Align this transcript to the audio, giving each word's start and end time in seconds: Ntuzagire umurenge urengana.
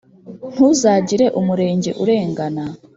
Ntuzagire 0.53 1.25
umurenge 1.39 1.91
urengana. 2.01 2.63